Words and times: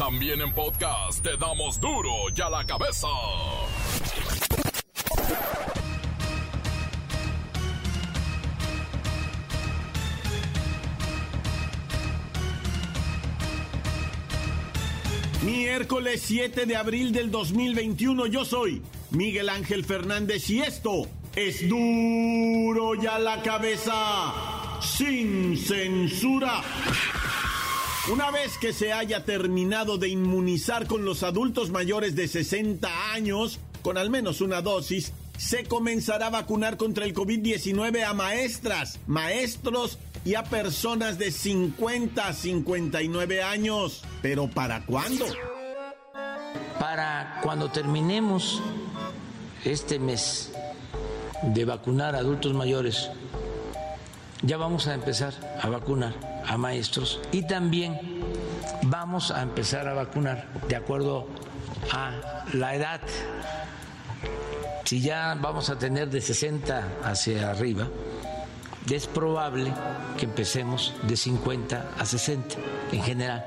También 0.00 0.40
en 0.40 0.50
podcast 0.54 1.22
te 1.22 1.36
damos 1.36 1.78
duro 1.78 2.10
y 2.34 2.40
a 2.40 2.48
la 2.48 2.64
cabeza. 2.64 3.06
Miércoles 15.42 16.22
7 16.24 16.64
de 16.64 16.76
abril 16.76 17.12
del 17.12 17.30
2021 17.30 18.24
yo 18.24 18.46
soy 18.46 18.80
Miguel 19.10 19.50
Ángel 19.50 19.84
Fernández 19.84 20.48
y 20.48 20.62
esto 20.62 21.02
es 21.36 21.68
duro 21.68 22.94
y 22.94 23.06
a 23.06 23.18
la 23.18 23.42
cabeza 23.42 24.80
sin 24.80 25.58
censura. 25.58 26.62
Una 28.08 28.30
vez 28.30 28.56
que 28.56 28.72
se 28.72 28.92
haya 28.92 29.24
terminado 29.24 29.98
de 29.98 30.08
inmunizar 30.08 30.86
con 30.86 31.04
los 31.04 31.22
adultos 31.22 31.70
mayores 31.70 32.16
de 32.16 32.28
60 32.28 33.12
años, 33.12 33.60
con 33.82 33.98
al 33.98 34.08
menos 34.08 34.40
una 34.40 34.62
dosis, 34.62 35.12
se 35.36 35.64
comenzará 35.64 36.28
a 36.28 36.30
vacunar 36.30 36.78
contra 36.78 37.04
el 37.04 37.14
COVID-19 37.14 38.02
a 38.04 38.14
maestras, 38.14 38.98
maestros 39.06 39.98
y 40.24 40.34
a 40.34 40.44
personas 40.44 41.18
de 41.18 41.30
50 41.30 42.26
a 42.26 42.32
59 42.32 43.42
años. 43.42 44.02
¿Pero 44.22 44.48
para 44.48 44.84
cuándo? 44.86 45.26
Para 46.78 47.40
cuando 47.42 47.70
terminemos 47.70 48.62
este 49.64 49.98
mes 49.98 50.52
de 51.42 51.64
vacunar 51.66 52.14
a 52.14 52.20
adultos 52.20 52.54
mayores, 52.54 53.10
ya 54.42 54.56
vamos 54.56 54.86
a 54.88 54.94
empezar 54.94 55.34
a 55.62 55.68
vacunar 55.68 56.29
a 56.50 56.56
maestros 56.58 57.20
y 57.30 57.42
también 57.42 57.96
vamos 58.82 59.30
a 59.30 59.40
empezar 59.42 59.86
a 59.86 59.94
vacunar 59.94 60.48
de 60.68 60.74
acuerdo 60.74 61.28
a 61.92 62.44
la 62.52 62.74
edad. 62.74 63.00
Si 64.84 65.00
ya 65.00 65.38
vamos 65.40 65.70
a 65.70 65.78
tener 65.78 66.10
de 66.10 66.20
60 66.20 66.88
hacia 67.04 67.50
arriba, 67.50 67.86
es 68.90 69.06
probable 69.06 69.72
que 70.18 70.24
empecemos 70.24 70.92
de 71.04 71.16
50 71.16 71.92
a 71.96 72.04
60 72.04 72.56
en 72.90 73.02
general. 73.04 73.44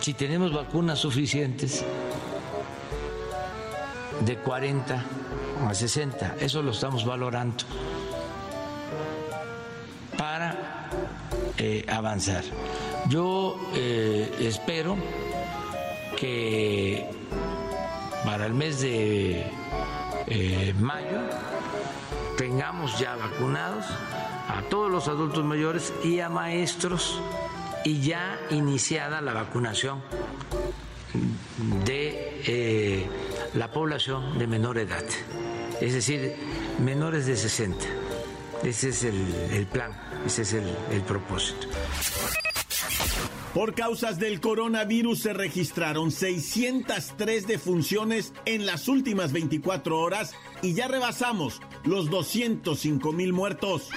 Si 0.00 0.14
tenemos 0.14 0.52
vacunas 0.52 1.00
suficientes, 1.00 1.84
de 4.20 4.36
40 4.36 5.04
a 5.68 5.74
60, 5.74 6.36
eso 6.40 6.62
lo 6.62 6.70
estamos 6.70 7.04
valorando 7.04 7.64
para 10.16 10.65
avanzar. 11.88 12.44
Yo 13.08 13.56
eh, 13.74 14.34
espero 14.40 14.96
que 16.16 17.06
para 18.24 18.46
el 18.46 18.54
mes 18.54 18.80
de 18.80 19.46
eh, 20.26 20.74
mayo 20.80 21.20
tengamos 22.36 22.98
ya 22.98 23.14
vacunados 23.14 23.84
a 24.48 24.62
todos 24.68 24.90
los 24.90 25.06
adultos 25.06 25.44
mayores 25.44 25.92
y 26.02 26.20
a 26.20 26.28
maestros 26.28 27.20
y 27.84 28.00
ya 28.00 28.40
iniciada 28.50 29.20
la 29.20 29.32
vacunación 29.32 30.02
de 31.84 32.42
eh, 32.46 33.06
la 33.54 33.70
población 33.70 34.38
de 34.38 34.46
menor 34.48 34.78
edad, 34.78 35.04
es 35.80 35.94
decir, 35.94 36.34
menores 36.80 37.26
de 37.26 37.36
60. 37.36 37.76
Ese 38.64 38.88
es 38.88 39.04
el, 39.04 39.66
plan, 39.70 39.92
ese 40.26 40.42
es 40.42 40.52
el 40.54 41.02
propósito. 41.02 41.68
Por 43.56 43.72
causas 43.72 44.18
del 44.18 44.42
coronavirus 44.42 45.18
se 45.20 45.32
registraron 45.32 46.10
603 46.10 47.46
defunciones 47.46 48.34
en 48.44 48.66
las 48.66 48.86
últimas 48.86 49.32
24 49.32 49.98
horas 49.98 50.34
y 50.60 50.74
ya 50.74 50.88
rebasamos 50.88 51.62
los 51.82 52.10
205 52.10 53.12
mil 53.12 53.32
muertos. 53.32 53.88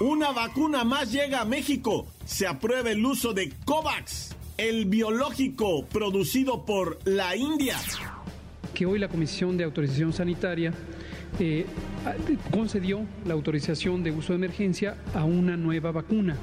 Una 0.00 0.32
vacuna 0.32 0.82
más 0.82 1.12
llega 1.12 1.40
a 1.40 1.44
México. 1.44 2.08
Se 2.24 2.48
aprueba 2.48 2.90
el 2.90 3.06
uso 3.06 3.32
de 3.32 3.52
COVAX, 3.64 4.34
el 4.56 4.86
biológico 4.86 5.86
producido 5.86 6.64
por 6.64 6.98
la 7.04 7.36
India. 7.36 7.76
Que 8.74 8.86
hoy 8.86 8.98
la 8.98 9.06
Comisión 9.06 9.56
de 9.56 9.62
Autorización 9.62 10.12
Sanitaria 10.12 10.74
eh, 11.38 11.64
concedió 12.50 13.00
la 13.26 13.34
autorización 13.34 14.02
de 14.02 14.10
uso 14.10 14.32
de 14.32 14.36
emergencia 14.36 14.96
a 15.14 15.24
una 15.24 15.56
nueva 15.56 15.92
vacuna. 15.92 16.36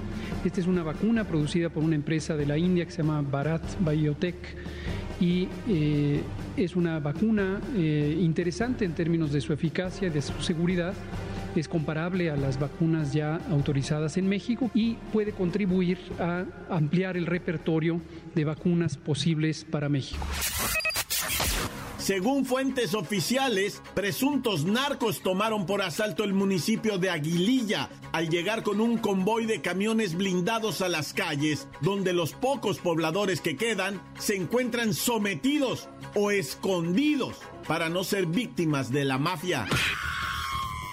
Esta 0.44 0.62
es 0.62 0.68
una 0.68 0.84
vacuna 0.84 1.24
producida 1.24 1.70
por 1.70 1.84
una 1.84 1.96
empresa 1.96 2.36
de 2.36 2.46
la 2.46 2.58
India 2.58 2.86
que 2.86 2.92
se 2.92 3.04
llama 3.04 3.22
Bharat 3.22 3.64
Biotech 3.80 4.36
y 5.20 5.48
eh, 5.70 6.22
es 6.58 6.76
una 6.76 7.00
vacuna 7.00 7.62
eh, 7.76 8.18
interesante 8.20 8.86
en 8.86 8.94
términos 8.94 9.32
de 9.32 9.42
su 9.42 9.54
eficacia 9.54 10.08
y 10.08 10.12
de 10.12 10.22
su 10.22 10.34
seguridad. 10.42 10.94
Es 11.56 11.70
comparable 11.70 12.30
a 12.30 12.36
las 12.36 12.60
vacunas 12.60 13.14
ya 13.14 13.40
autorizadas 13.50 14.18
en 14.18 14.28
México 14.28 14.70
y 14.74 14.96
puede 15.14 15.32
contribuir 15.32 15.98
a 16.20 16.44
ampliar 16.70 17.16
el 17.16 17.26
repertorio 17.26 18.02
de 18.36 18.44
vacunas 18.44 18.98
posibles 18.98 19.64
para 19.64 19.88
México. 19.88 20.26
Según 22.06 22.46
fuentes 22.46 22.94
oficiales, 22.94 23.82
presuntos 23.96 24.64
narcos 24.64 25.22
tomaron 25.22 25.66
por 25.66 25.82
asalto 25.82 26.24
el 26.24 26.36
municipio 26.36 27.00
de 27.00 27.10
Aguililla 27.10 27.90
al 28.12 28.30
llegar 28.30 28.62
con 28.62 28.80
un 28.80 29.00
convoy 29.00 29.48
de 29.48 29.60
camiones 29.62 30.14
blindados 30.14 30.82
a 30.82 30.88
las 30.88 31.14
calles, 31.14 31.68
donde 31.82 32.14
los 32.14 32.34
pocos 32.34 32.78
pobladores 32.78 33.42
que 33.42 33.56
quedan 33.58 34.04
se 34.20 34.36
encuentran 34.36 34.94
sometidos 34.94 35.90
o 36.14 36.30
escondidos 36.30 37.38
para 37.68 37.90
no 37.90 38.04
ser 38.04 38.28
víctimas 38.28 38.92
de 38.92 39.04
la 39.04 39.18
mafia. 39.18 39.66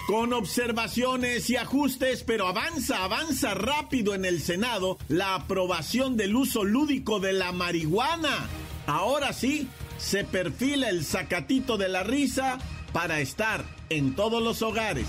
Con 0.07 0.33
observaciones 0.33 1.47
y 1.51 1.57
ajustes, 1.57 2.23
pero 2.23 2.47
avanza, 2.47 3.03
avanza 3.03 3.53
rápido 3.53 4.15
en 4.15 4.25
el 4.25 4.41
Senado 4.41 4.97
la 5.09 5.35
aprobación 5.35 6.17
del 6.17 6.35
uso 6.35 6.63
lúdico 6.63 7.19
de 7.19 7.33
la 7.33 7.51
marihuana. 7.51 8.49
Ahora 8.87 9.31
sí, 9.31 9.69
se 10.03 10.25
perfila 10.25 10.89
el 10.89 11.05
sacatito 11.05 11.77
de 11.77 11.87
la 11.87 12.03
risa 12.03 12.59
para 12.91 13.21
estar 13.21 13.63
en 13.89 14.13
todos 14.15 14.43
los 14.43 14.61
hogares. 14.61 15.07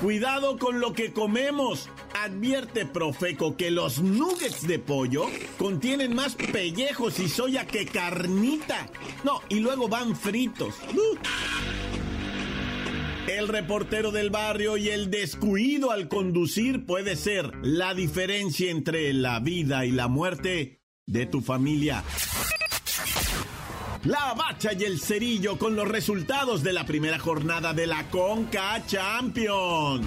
Cuidado 0.00 0.56
con 0.56 0.80
lo 0.80 0.92
que 0.92 1.12
comemos. 1.12 1.88
Advierte 2.14 2.86
Profeco 2.86 3.56
que 3.56 3.70
los 3.70 4.00
nuggets 4.00 4.66
de 4.66 4.78
pollo 4.78 5.26
contienen 5.58 6.14
más 6.14 6.36
pellejos 6.36 7.18
y 7.18 7.28
soya 7.28 7.66
que 7.66 7.86
carnita. 7.86 8.86
No, 9.24 9.42
y 9.48 9.60
luego 9.60 9.88
van 9.88 10.14
fritos. 10.14 10.76
El 13.26 13.48
reportero 13.48 14.12
del 14.12 14.30
barrio 14.30 14.76
y 14.76 14.90
el 14.90 15.10
descuido 15.10 15.90
al 15.90 16.08
conducir 16.08 16.86
puede 16.86 17.16
ser 17.16 17.50
la 17.62 17.94
diferencia 17.94 18.70
entre 18.70 19.12
la 19.12 19.40
vida 19.40 19.84
y 19.86 19.90
la 19.90 20.08
muerte 20.08 20.82
de 21.06 21.26
tu 21.26 21.40
familia. 21.40 22.04
La 24.04 24.34
Bacha 24.34 24.74
y 24.74 24.84
el 24.84 25.00
Cerillo 25.00 25.56
con 25.56 25.76
los 25.76 25.88
resultados 25.88 26.62
de 26.62 26.74
la 26.74 26.84
primera 26.84 27.18
jornada 27.18 27.72
de 27.72 27.86
la 27.86 28.04
Conca 28.10 28.84
Champions. 28.86 30.06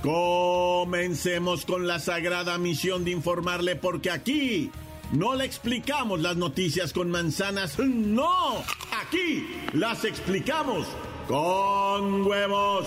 Comencemos 0.00 1.64
con 1.64 1.88
la 1.88 1.98
sagrada 1.98 2.58
misión 2.58 3.04
de 3.04 3.10
informarle 3.10 3.74
porque 3.74 4.12
aquí 4.12 4.70
no 5.10 5.34
le 5.34 5.46
explicamos 5.46 6.20
las 6.20 6.36
noticias 6.36 6.92
con 6.92 7.10
manzanas, 7.10 7.76
no, 7.80 8.62
aquí 8.92 9.44
las 9.72 10.04
explicamos 10.04 10.86
con 11.26 12.24
huevos. 12.24 12.86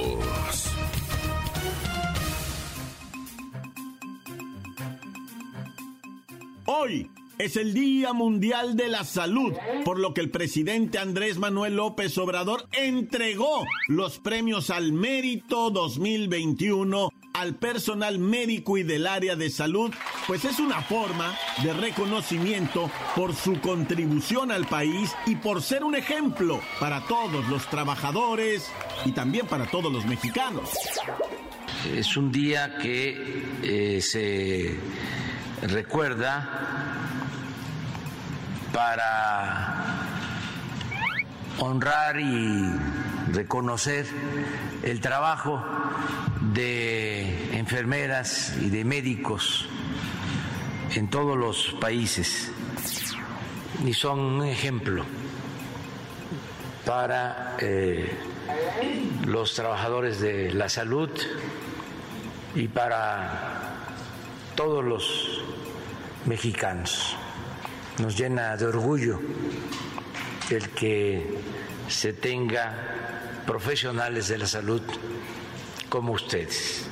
Hoy, 6.73 7.11
es 7.37 7.57
el 7.57 7.73
Día 7.73 8.13
Mundial 8.13 8.77
de 8.77 8.87
la 8.87 9.03
Salud, 9.03 9.53
por 9.83 9.99
lo 9.99 10.13
que 10.13 10.21
el 10.21 10.31
presidente 10.31 10.99
Andrés 10.99 11.37
Manuel 11.37 11.75
López 11.75 12.17
Obrador 12.17 12.65
entregó 12.71 13.65
los 13.89 14.19
premios 14.19 14.69
al 14.69 14.93
mérito 14.93 15.69
2021 15.69 17.09
al 17.33 17.55
personal 17.55 18.19
médico 18.19 18.77
y 18.77 18.83
del 18.83 19.05
área 19.05 19.35
de 19.35 19.49
salud, 19.49 19.91
pues 20.27 20.45
es 20.45 20.59
una 20.59 20.81
forma 20.81 21.37
de 21.61 21.73
reconocimiento 21.73 22.89
por 23.17 23.35
su 23.35 23.59
contribución 23.59 24.49
al 24.49 24.65
país 24.65 25.13
y 25.25 25.35
por 25.35 25.61
ser 25.61 25.83
un 25.83 25.95
ejemplo 25.95 26.61
para 26.79 27.05
todos 27.05 27.45
los 27.49 27.69
trabajadores 27.69 28.71
y 29.03 29.11
también 29.11 29.45
para 29.45 29.65
todos 29.65 29.91
los 29.91 30.05
mexicanos. 30.05 30.69
Es 31.93 32.15
un 32.15 32.31
día 32.31 32.77
que 32.77 33.43
eh, 33.61 34.01
se 34.01 34.77
recuerda 35.61 36.49
para 38.73 39.85
honrar 41.59 42.19
y 42.19 42.71
reconocer 43.31 44.07
el 44.83 44.99
trabajo 44.99 45.63
de 46.53 47.57
enfermeras 47.57 48.55
y 48.59 48.69
de 48.69 48.83
médicos 48.83 49.67
en 50.95 51.09
todos 51.09 51.37
los 51.37 51.75
países. 51.79 52.51
Y 53.85 53.93
son 53.93 54.19
un 54.19 54.45
ejemplo 54.45 55.05
para 56.85 57.55
eh, 57.59 58.11
los 59.25 59.53
trabajadores 59.53 60.19
de 60.19 60.51
la 60.53 60.67
salud 60.69 61.09
y 62.55 62.67
para 62.67 63.77
todos 64.55 64.83
los 64.83 65.30
mexicanos. 66.25 67.15
Nos 67.99 68.17
llena 68.17 68.57
de 68.57 68.65
orgullo 68.65 69.19
el 70.49 70.69
que 70.69 71.39
se 71.87 72.13
tenga 72.13 73.43
profesionales 73.45 74.27
de 74.27 74.37
la 74.37 74.47
salud 74.47 74.81
como 75.89 76.13
ustedes. 76.13 76.87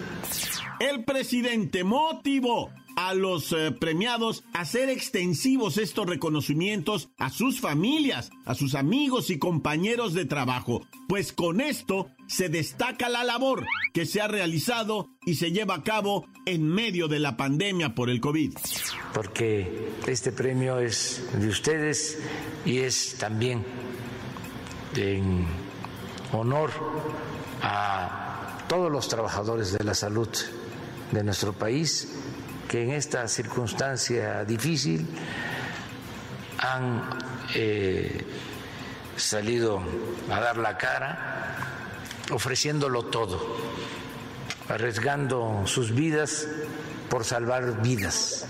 El 0.79 1.03
presidente 1.03 1.83
motivó 1.83 2.71
a 2.99 3.13
los 3.13 3.53
eh, 3.53 3.71
premiados 3.71 4.43
hacer 4.53 4.89
extensivos 4.89 5.77
estos 5.77 6.05
reconocimientos 6.05 7.09
a 7.17 7.29
sus 7.29 7.61
familias, 7.61 8.29
a 8.45 8.55
sus 8.55 8.75
amigos 8.75 9.29
y 9.29 9.39
compañeros 9.39 10.13
de 10.13 10.25
trabajo, 10.25 10.85
pues 11.07 11.31
con 11.31 11.61
esto 11.61 12.07
se 12.27 12.49
destaca 12.49 13.07
la 13.07 13.23
labor 13.23 13.65
que 13.93 14.05
se 14.05 14.19
ha 14.19 14.27
realizado 14.27 15.07
y 15.25 15.35
se 15.35 15.53
lleva 15.53 15.75
a 15.75 15.83
cabo 15.83 16.27
en 16.45 16.67
medio 16.67 17.07
de 17.07 17.19
la 17.19 17.37
pandemia 17.37 17.95
por 17.95 18.09
el 18.09 18.19
COVID. 18.19 18.55
Porque 19.13 19.91
este 20.05 20.33
premio 20.33 20.79
es 20.79 21.25
de 21.39 21.47
ustedes 21.47 22.19
y 22.65 22.79
es 22.79 23.15
también 23.17 23.63
en 24.97 25.47
honor 26.33 26.71
a 27.61 28.57
todos 28.67 28.91
los 28.91 29.07
trabajadores 29.07 29.71
de 29.71 29.85
la 29.85 29.93
salud 29.93 30.27
de 31.13 31.23
nuestro 31.23 31.53
país 31.53 32.09
que 32.69 32.83
en 32.83 32.91
esta 32.91 33.27
circunstancia 33.27 34.45
difícil 34.45 35.07
han 36.59 37.01
eh, 37.55 38.23
salido 39.17 39.81
a 40.29 40.39
dar 40.39 40.57
la 40.57 40.77
cara, 40.77 41.55
ofreciéndolo 42.31 43.05
todo, 43.05 43.57
arriesgando 44.69 45.63
sus 45.65 45.95
vidas 45.95 46.47
por 47.09 47.25
salvar 47.25 47.81
vidas. 47.81 48.45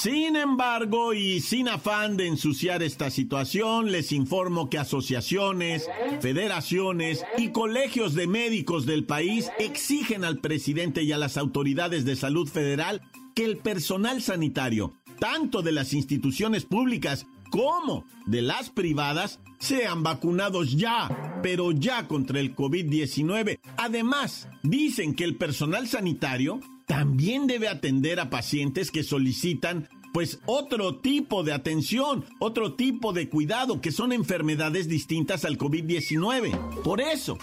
Sin 0.00 0.36
embargo, 0.36 1.12
y 1.12 1.40
sin 1.40 1.68
afán 1.68 2.16
de 2.16 2.28
ensuciar 2.28 2.84
esta 2.84 3.10
situación, 3.10 3.90
les 3.90 4.12
informo 4.12 4.70
que 4.70 4.78
asociaciones, 4.78 5.88
federaciones 6.20 7.24
y 7.36 7.48
colegios 7.48 8.14
de 8.14 8.28
médicos 8.28 8.86
del 8.86 9.06
país 9.06 9.50
exigen 9.58 10.24
al 10.24 10.38
presidente 10.38 11.02
y 11.02 11.10
a 11.10 11.18
las 11.18 11.36
autoridades 11.36 12.04
de 12.04 12.14
salud 12.14 12.48
federal 12.48 13.02
que 13.34 13.44
el 13.44 13.56
personal 13.56 14.22
sanitario, 14.22 14.92
tanto 15.18 15.62
de 15.62 15.72
las 15.72 15.92
instituciones 15.92 16.64
públicas 16.64 17.26
como 17.50 18.04
de 18.26 18.42
las 18.42 18.70
privadas, 18.70 19.40
sean 19.58 20.04
vacunados 20.04 20.76
ya, 20.76 21.40
pero 21.42 21.72
ya 21.72 22.06
contra 22.06 22.38
el 22.38 22.54
COVID-19. 22.54 23.58
Además, 23.76 24.48
dicen 24.62 25.16
que 25.16 25.24
el 25.24 25.34
personal 25.34 25.88
sanitario 25.88 26.60
también 26.88 27.46
debe 27.46 27.68
atender 27.68 28.18
a 28.18 28.30
pacientes 28.30 28.90
que 28.90 29.04
solicitan 29.04 29.88
pues 30.12 30.40
otro 30.46 30.96
tipo 30.96 31.44
de 31.44 31.52
atención, 31.52 32.24
otro 32.40 32.74
tipo 32.74 33.12
de 33.12 33.28
cuidado, 33.28 33.80
que 33.80 33.92
son 33.92 34.12
enfermedades 34.12 34.88
distintas 34.88 35.44
al 35.44 35.58
COVID-19. 35.58 36.82
Por 36.82 37.00
eso 37.00 37.38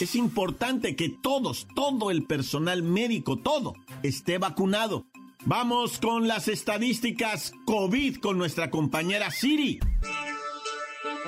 es 0.00 0.16
importante 0.16 0.96
que 0.96 1.10
todos, 1.10 1.68
todo 1.76 2.10
el 2.10 2.24
personal 2.24 2.82
médico, 2.82 3.36
todo, 3.36 3.74
esté 4.02 4.38
vacunado. 4.38 5.06
Vamos 5.44 5.98
con 5.98 6.26
las 6.26 6.48
estadísticas 6.48 7.52
COVID 7.66 8.16
con 8.16 8.38
nuestra 8.38 8.70
compañera 8.70 9.30
Siri. 9.30 9.78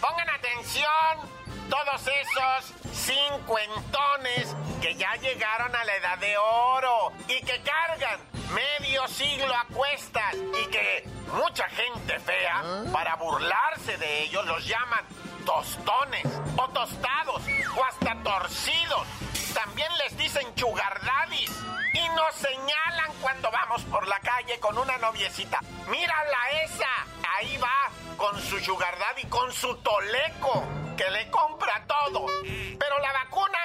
Pongan 0.00 0.28
atención 0.30 1.41
todos 1.72 2.02
esos 2.06 2.74
cincuentones 2.92 4.54
que 4.82 4.94
ya 4.94 5.14
llegaron 5.16 5.74
a 5.74 5.84
la 5.84 5.96
edad 5.96 6.18
de 6.18 6.36
oro 6.36 7.12
y 7.28 7.40
que 7.40 7.62
cargan 7.62 8.20
medio 8.52 9.08
siglo 9.08 9.54
a 9.54 9.64
cuestas 9.72 10.34
y 10.34 10.70
que 10.70 11.08
mucha 11.32 11.66
gente 11.70 12.18
fea, 12.20 12.84
para 12.92 13.16
burlarse 13.16 13.96
de 13.96 14.24
ellos, 14.24 14.44
los 14.44 14.66
llaman 14.66 15.02
tostones 15.46 16.26
o 16.58 16.68
tostados 16.68 17.42
o 17.74 17.84
hasta 17.84 18.22
torcidos. 18.22 19.06
También 19.52 19.90
les 19.98 20.16
dicen 20.16 20.54
chugardadis. 20.54 21.50
Y 21.94 22.08
nos 22.10 22.34
señalan 22.34 23.12
cuando 23.20 23.50
vamos 23.50 23.82
por 23.84 24.06
la 24.08 24.18
calle 24.20 24.58
con 24.60 24.78
una 24.78 24.96
noviecita. 24.98 25.60
Mírala 25.88 26.50
esa. 26.64 26.88
Ahí 27.36 27.56
va 27.58 27.90
con 28.16 28.40
su 28.40 28.58
sugar 28.60 28.98
daddy, 28.98 29.24
con 29.24 29.52
su 29.52 29.74
toleco, 29.76 30.64
que 30.96 31.10
le 31.10 31.30
compra 31.30 31.84
todo. 31.86 32.26
Pero 32.42 32.98
la 32.98 33.12
vacuna, 33.12 33.58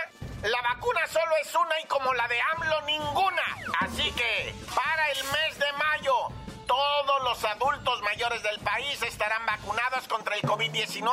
la 0.43 0.61
vacuna 0.61 1.07
solo 1.07 1.35
es 1.41 1.53
una 1.55 1.79
y 1.79 1.85
como 1.85 2.13
la 2.13 2.27
de 2.27 2.39
AMLO 2.41 2.81
ninguna. 2.81 3.57
Así 3.79 4.11
que 4.11 4.53
para 4.75 5.11
el 5.11 5.23
mes 5.23 5.59
de 5.59 5.71
mayo, 5.73 6.29
todos 6.67 7.23
los 7.23 7.43
adultos 7.45 8.01
mayores 8.03 8.43
del 8.43 8.59
país 8.59 9.01
estarán 9.01 9.45
vacunados 9.45 10.07
contra 10.07 10.35
el 10.35 10.41
COVID-19 10.41 11.07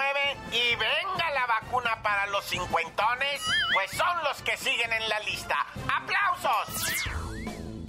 y 0.52 0.76
venga 0.76 1.30
la 1.32 1.46
vacuna 1.46 2.02
para 2.02 2.26
los 2.26 2.44
cincuentones, 2.44 3.40
pues 3.72 3.90
son 3.92 4.24
los 4.24 4.42
que 4.42 4.56
siguen 4.56 4.92
en 4.92 5.08
la 5.08 5.20
lista. 5.20 5.56
¡Aplausos! 5.88 7.04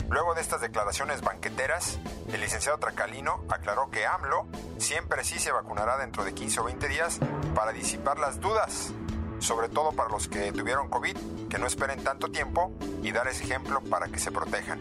Luego 0.10 0.36
de 0.36 0.42
estas 0.42 0.62
declaraciones 0.62 1.22
banqueteras, 1.22 2.00
el 2.32 2.40
licenciado 2.40 2.78
Tracalino 2.78 3.44
aclaró 3.50 3.90
que 3.90 4.06
AMLO 4.06 4.48
siempre 4.78 5.24
sí 5.24 5.40
se 5.40 5.52
vacunará 5.52 5.98
dentro 5.98 6.24
de 6.24 6.34
15 6.34 6.60
o 6.60 6.64
20 6.66 6.88
días 6.88 7.20
para 7.56 7.72
disipar 7.72 8.20
las 8.20 8.40
dudas, 8.40 8.94
sobre 9.40 9.68
todo 9.68 9.92
para 9.94 10.10
los 10.10 10.28
que 10.28 10.52
tuvieron 10.52 10.90
COVID, 10.90 11.18
que 11.50 11.58
no 11.58 11.66
esperen 11.66 12.04
tanto 12.04 12.30
tiempo 12.30 12.72
y 13.02 13.12
dar 13.12 13.28
ese 13.28 13.44
ejemplo 13.44 13.82
para 13.82 14.08
que 14.08 14.20
se 14.20 14.32
protejan. 14.32 14.80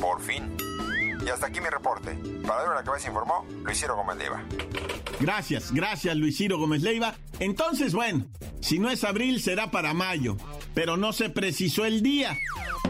Por 0.00 0.20
fin. 0.20 0.56
Y 1.24 1.28
hasta 1.28 1.46
aquí 1.46 1.60
mi 1.60 1.68
reporte. 1.68 2.18
Para 2.46 2.62
ver 2.62 2.74
la 2.74 2.84
cabeza 2.84 3.08
informó 3.08 3.46
Luis 3.64 3.78
Ciro 3.78 3.96
Gómez 3.96 4.16
Leiva. 4.16 4.42
Gracias, 5.20 5.72
gracias 5.72 6.16
Luis 6.16 6.36
Ciro 6.36 6.58
Gómez 6.58 6.82
Leiva. 6.82 7.14
Entonces, 7.38 7.94
bueno, 7.94 8.26
si 8.60 8.78
no 8.78 8.90
es 8.90 9.04
abril 9.04 9.40
será 9.40 9.70
para 9.70 9.94
mayo, 9.94 10.36
pero 10.74 10.96
no 10.96 11.12
se 11.12 11.30
precisó 11.30 11.84
el 11.84 12.02
día. 12.02 12.36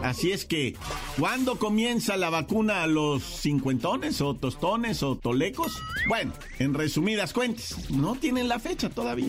Así 0.03 0.33
es 0.33 0.45
que, 0.45 0.77
¿cuándo 1.19 1.59
comienza 1.59 2.17
la 2.17 2.31
vacuna 2.31 2.83
a 2.83 2.87
los 2.87 3.23
cincuentones 3.23 4.21
o 4.21 4.35
tostones 4.35 5.03
o 5.03 5.17
tolecos? 5.17 5.81
Bueno, 6.09 6.33
en 6.59 6.75
resumidas 6.75 7.33
cuentas, 7.33 7.91
no 7.91 8.17
tienen 8.17 8.49
la 8.49 8.59
fecha 8.59 8.91
todavía. 8.91 9.29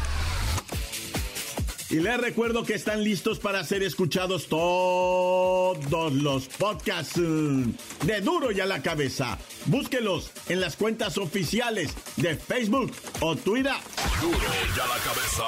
Y 1.91 1.99
les 1.99 2.17
recuerdo 2.17 2.63
que 2.63 2.73
están 2.75 3.03
listos 3.03 3.39
para 3.39 3.65
ser 3.65 3.83
escuchados 3.83 4.47
todos 4.47 6.13
los 6.13 6.47
podcasts 6.47 7.17
mm, 7.17 7.71
de 8.05 8.21
Duro 8.21 8.49
y 8.53 8.61
a 8.61 8.65
la 8.65 8.81
Cabeza. 8.81 9.37
Búsquelos 9.65 10.31
en 10.47 10.61
las 10.61 10.77
cuentas 10.77 11.17
oficiales 11.17 11.93
de 12.15 12.37
Facebook 12.37 12.93
o 13.19 13.35
Twitter. 13.35 13.73
Duro 14.21 14.37
y 14.37 14.79
a 14.79 14.87
la 14.87 14.97
cabeza. 15.03 15.43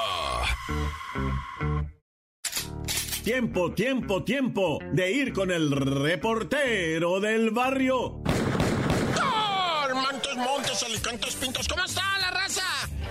Tiempo, 3.24 3.72
tiempo, 3.72 4.22
tiempo 4.22 4.78
de 4.92 5.12
ir 5.12 5.32
con 5.32 5.50
el 5.50 5.70
reportero 5.70 7.20
del 7.20 7.52
barrio. 7.52 8.22
Montes, 9.94 10.36
Montes, 10.36 10.82
Alicantes, 10.82 11.36
Pintos, 11.36 11.68
¿cómo 11.68 11.84
está 11.84 12.02
la 12.18 12.30
raza? 12.32 12.64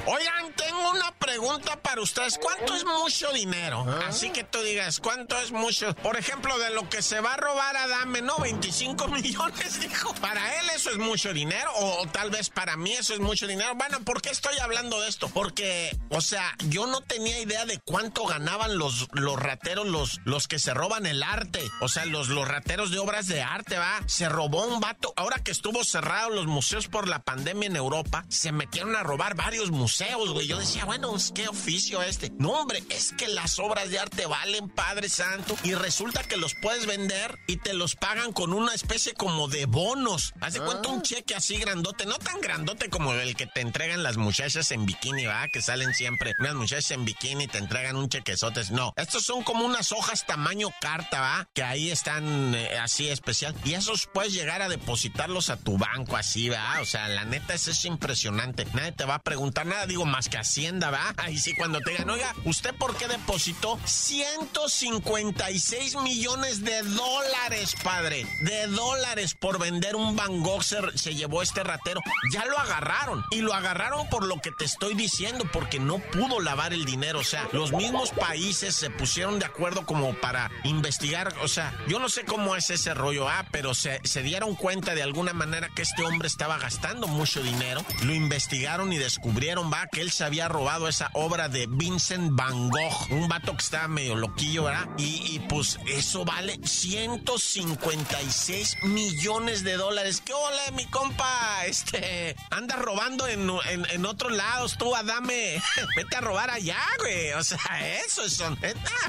Oigan, 0.06 0.54
tengo 0.56 0.92
una 0.92 1.03
pregunta 1.24 1.78
para 1.78 2.02
ustedes. 2.02 2.38
¿Cuánto 2.38 2.76
es 2.76 2.86
mucho 2.86 3.32
dinero? 3.32 3.86
Así 4.08 4.30
que 4.32 4.44
tú 4.44 4.60
digas, 4.62 5.00
¿cuánto 5.00 5.40
es 5.40 5.52
mucho? 5.52 5.96
Por 5.96 6.18
ejemplo, 6.18 6.58
de 6.60 6.72
lo 6.72 6.90
que 6.90 7.02
se 7.02 7.22
va 7.22 7.34
a 7.34 7.38
robar 7.38 7.76
a 7.78 7.88
Dame, 7.88 8.22
¿no? 8.22 8.38
25 8.40 9.08
millones, 9.10 9.80
dijo. 9.80 10.14
Para 10.16 10.60
él 10.60 10.70
eso 10.76 10.90
es 10.92 10.98
mucho 10.98 11.34
dinero, 11.34 11.72
o, 11.76 12.06
tal 12.08 12.30
vez 12.30 12.50
para 12.50 12.76
mí 12.76 12.92
eso 12.94 13.14
es 13.14 13.20
mucho 13.20 13.48
dinero. 13.48 13.76
Bueno, 13.76 14.02
¿por 14.02 14.22
qué 14.22 14.30
estoy 14.30 14.58
hablando 14.60 15.00
de 15.02 15.08
esto? 15.08 15.30
Porque, 15.30 15.98
o 16.10 16.22
sea, 16.22 16.56
yo 16.68 16.88
no 16.88 17.02
tenía 17.02 17.40
idea 17.40 17.66
de 17.66 17.80
cuánto 17.86 18.26
ganaban 18.26 18.78
los, 18.78 19.08
los 19.14 19.40
rateros, 19.40 19.88
los, 19.88 20.20
los 20.26 20.48
que 20.48 20.60
se 20.60 20.74
roban 20.74 21.06
el 21.06 21.24
arte. 21.24 21.62
O 21.82 21.88
sea, 21.88 22.06
los, 22.06 22.28
los 22.30 22.48
rateros 22.48 22.92
de 22.92 23.00
obras 23.00 23.28
de 23.28 23.42
arte, 23.42 23.78
¿va? 23.78 24.02
Se 24.08 24.30
robó 24.30 24.66
un 24.66 24.80
vato. 24.80 25.14
Ahora 25.16 25.40
que 25.40 25.52
estuvo 25.52 25.84
cerrado 25.84 26.30
los 26.30 26.48
museos 26.48 26.88
por 26.88 27.08
la 27.08 27.24
pandemia 27.24 27.68
en 27.68 27.76
Europa, 27.76 28.26
se 28.30 28.52
metieron 28.52 28.96
a 28.96 29.04
robar 29.04 29.36
varios 29.36 29.72
museos 29.72 29.94
güey. 30.32 30.48
Yo 30.48 30.58
decía, 30.58 30.86
bueno, 30.86 31.13
¿qué 31.36 31.48
oficio 31.48 32.02
este? 32.02 32.32
No, 32.40 32.52
hombre, 32.54 32.84
es 32.90 33.12
que 33.12 33.28
las 33.28 33.60
obras 33.60 33.92
de 33.92 34.00
arte 34.00 34.26
valen, 34.26 34.68
Padre 34.68 35.10
Santo, 35.10 35.56
y 35.64 35.76
resulta 35.76 36.24
que 36.24 36.38
los 36.38 36.56
puedes 36.56 36.88
vender 36.88 37.38
y 37.46 37.58
te 37.58 37.74
los 37.74 37.96
pagan 37.96 38.34
con 38.34 38.52
una 38.52 38.74
especie 38.74 39.14
como 39.14 39.48
de 39.48 39.68
bonos. 39.68 40.34
Haz 40.42 40.54
de 40.54 40.62
cuenta 40.62 40.90
un 40.90 41.00
ah. 41.00 41.04
cheque 41.04 41.36
así 41.36 41.58
grandote, 41.58 42.08
no 42.08 42.18
tan 42.18 42.42
grandote 42.42 42.90
como 42.90 43.14
el 43.14 43.36
que 43.36 43.46
te 43.46 43.62
entregan 43.62 44.02
las 44.02 44.18
muchachas 44.18 44.72
en 44.72 44.88
bikini, 44.88 45.26
¿va? 45.26 45.48
Que 45.50 45.62
salen 45.62 45.94
siempre 45.94 46.34
unas 46.40 46.56
muchachas 46.56 46.90
en 46.92 47.06
bikini 47.06 47.44
y 47.44 47.48
te 47.48 47.60
entregan 47.60 47.96
un 47.96 48.10
chequezote. 48.10 48.64
No, 48.72 48.94
estos 48.98 49.24
son 49.24 49.44
como 49.44 49.66
unas 49.66 49.92
hojas 49.92 50.26
tamaño 50.26 50.70
carta, 50.82 51.22
¿va? 51.22 51.48
Que 51.54 51.62
ahí 51.62 51.92
están 51.92 52.56
eh, 52.56 52.80
así 52.80 53.08
especial. 53.08 53.56
Y 53.66 53.76
esos 53.76 54.08
puedes 54.12 54.34
llegar 54.34 54.64
a 54.64 54.70
depositarlos 54.70 55.52
a 55.52 55.58
tu 55.58 55.78
banco 55.78 56.18
así, 56.18 56.50
¿va? 56.50 56.82
O 56.82 56.86
sea, 56.86 57.08
la 57.08 57.24
neta, 57.24 57.54
eso 57.54 57.70
es 57.70 57.86
impresionante. 57.86 58.66
Nadie 58.74 58.94
te 58.94 59.06
va 59.06 59.16
a 59.16 59.22
preguntar 59.22 59.68
nada 59.68 59.86
digo 59.86 60.06
más 60.06 60.28
que 60.30 60.38
Hacienda, 60.38 60.90
¿va? 60.90 61.03
Ahí 61.18 61.38
sí, 61.38 61.54
cuando 61.56 61.80
te 61.82 61.92
digan, 61.92 62.10
oiga, 62.10 62.34
¿usted 62.46 62.74
por 62.76 62.96
qué 62.96 63.08
depositó 63.08 63.80
156 63.86 65.96
millones 65.98 66.64
de 66.64 66.82
dólares, 66.84 67.76
padre? 67.84 68.26
De 68.42 68.68
dólares 68.68 69.36
por 69.36 69.60
vender 69.60 69.96
un 69.96 70.16
Van 70.16 70.42
Gogh 70.42 70.64
se, 70.64 71.16
llevó 71.16 71.42
este 71.42 71.64
ratero. 71.64 72.02
Ya 72.32 72.46
lo 72.46 72.58
agarraron. 72.58 73.24
Y 73.32 73.42
lo 73.42 73.54
agarraron 73.54 74.08
por 74.10 74.26
lo 74.26 74.40
que 74.40 74.52
te 74.52 74.66
estoy 74.66 74.94
diciendo, 74.94 75.46
porque 75.52 75.80
no 75.80 76.00
pudo 76.00 76.40
lavar 76.40 76.74
el 76.74 76.86
dinero. 76.86 77.20
O 77.20 77.24
sea, 77.24 77.48
los 77.52 77.72
mismos 77.72 78.12
países 78.12 78.76
se 78.76 78.90
pusieron 78.90 79.40
de 79.40 79.46
acuerdo 79.46 79.86
como 79.86 80.14
para 80.16 80.52
investigar. 80.64 81.34
O 81.42 81.48
sea, 81.48 81.78
yo 81.88 82.00
no 82.00 82.10
sé 82.10 82.26
cómo 82.26 82.56
es 82.56 82.70
ese 82.70 82.94
rollo, 82.94 83.30
ah, 83.30 83.46
pero 83.52 83.74
se, 83.74 84.00
se 84.04 84.24
dieron 84.24 84.56
cuenta 84.56 84.96
de 84.96 85.04
alguna 85.04 85.34
manera 85.34 85.70
que 85.70 85.82
este 85.82 86.04
hombre 86.04 86.28
estaba 86.28 86.58
gastando 86.58 87.08
mucho 87.08 87.42
dinero. 87.42 87.84
Lo 88.04 88.14
investigaron 88.14 88.94
y 88.94 88.98
descubrieron, 88.98 89.72
va, 89.72 89.88
que 89.88 90.02
él 90.02 90.12
se 90.12 90.24
había 90.24 90.48
robado 90.48 90.88
esa 90.94 91.10
obra 91.14 91.50
de 91.50 91.66
Vincent 91.66 92.36
Van 92.36 92.70
Gogh, 92.70 93.08
un 93.10 93.28
vato 93.28 93.54
que 93.54 93.64
estaba 93.64 93.88
medio 93.88 94.14
loquillo, 94.14 94.66
¿verdad? 94.66 94.88
Y, 95.00 95.40
pues 95.50 95.80
eso 95.88 96.24
vale 96.24 96.60
156 96.64 98.78
millones 98.84 99.64
de 99.64 99.74
dólares. 99.74 100.22
¿Qué 100.24 100.34
hola, 100.34 100.62
mi 100.76 100.86
compa? 100.86 101.66
Este, 101.66 102.36
anda 102.52 102.76
robando 102.76 103.28
en, 103.28 103.50
en, 103.90 104.06
otros 104.06 104.34
lados, 104.34 104.78
tú, 104.78 104.96
Adame. 104.96 105.60
Vete 105.96 106.16
a 106.16 106.22
robar 106.22 106.52
allá, 106.52 106.78
güey. 107.00 107.32
O 107.32 107.44
sea, 107.44 107.58
eso 108.06 108.30
son 108.30 108.56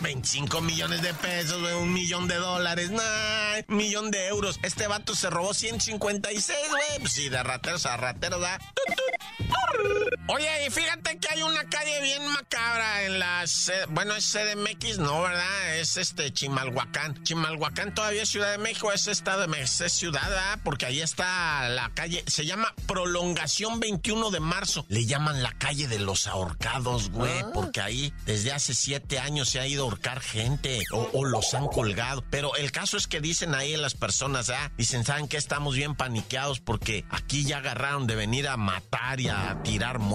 25 0.00 0.57
eh, 0.57 0.61
millones 0.62 1.03
de 1.03 1.12
pesos, 1.12 1.61
güey, 1.61 1.75
un 1.75 1.93
millón 1.93 2.29
de 2.29 2.37
dólares, 2.37 2.93
nah, 2.93 3.61
un 3.69 3.76
millón 3.76 4.11
de 4.11 4.29
euros. 4.29 4.59
Este 4.62 4.87
vato 4.87 5.14
se 5.14 5.29
robó 5.29 5.53
156, 5.53 6.59
güey. 6.71 7.00
Pues 7.00 7.12
sí, 7.12 7.29
de 7.29 7.43
rateros 7.43 7.85
a 7.85 7.99
rateros, 7.99 8.41
¿verdad? 8.41 8.59
Oye, 10.26 10.49
y 10.66 10.71
fíjate 10.71 11.19
que 11.19 11.28
hay 11.28 11.43
una 11.43 11.64
calle 11.64 12.00
bien 12.00 12.26
macabra 12.28 13.02
en 13.02 13.19
la... 13.19 13.45
Bueno, 13.90 14.14
es 14.14 14.25
CDMX, 14.33 14.97
no, 14.97 15.21
¿verdad? 15.21 15.76
Es 15.76 15.99
este 15.99 16.33
Chimalhuacán. 16.33 17.23
Chimalhuacán 17.25 17.95
todavía 17.95 18.23
es 18.23 18.31
Ciudad 18.31 18.50
de 18.50 18.57
México, 18.57 18.90
es 18.90 19.07
Estado 19.07 19.43
de 19.43 19.49
México, 19.49 19.85
es 19.85 19.93
ciudad, 19.93 20.23
¿verdad? 20.26 20.61
Porque 20.64 20.87
ahí 20.87 21.02
está 21.02 21.69
la 21.69 21.90
calle, 21.93 22.25
se 22.26 22.47
llama 22.47 22.73
Prolongación 22.87 23.81
21 23.81 24.31
de 24.31 24.40
marzo. 24.40 24.87
Le 24.88 25.04
llaman 25.04 25.43
la 25.43 25.52
calle 25.52 25.88
de 25.88 25.99
los 25.99 26.26
ahorcados, 26.26 27.11
güey, 27.11 27.40
ah. 27.40 27.50
porque 27.52 27.83
ahí 27.83 28.14
desde 28.25 28.52
hace 28.52 28.73
siete 28.73 29.19
años 29.19 29.50
se 29.50 29.61
ha 29.61 29.66
ido 29.66 29.83
a 29.83 29.90
ahorcar 29.90 30.21
gente 30.21 30.81
o, 30.90 31.23
los 31.26 31.52
han 31.52 31.66
colgado. 31.69 32.25
Pero 32.31 32.57
el 32.57 32.73
caso 32.73 32.97
es 32.97 33.07
que 33.07 33.21
dicen 33.21 33.54
ahí 33.54 33.76
las 33.76 33.93
personas, 33.93 34.49
¿ah? 34.49 34.73
Dicen, 34.78 35.04
¿saben 35.04 35.28
qué? 35.28 35.37
Estamos 35.37 35.75
bien 35.75 35.95
paniqueados 35.95 36.61
porque 36.61 37.04
aquí 37.11 37.45
ya 37.45 37.59
agarraron 37.59 38.07
de 38.07 38.16
venir 38.16 38.49
a 38.49 38.57
matar 38.57 39.21
y 39.21 39.28
a 39.28 39.61
tirar 39.62 39.99
muertos 39.99 40.13